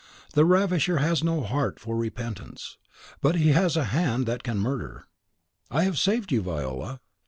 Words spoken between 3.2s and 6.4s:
but he has a hand that can murder. I have saved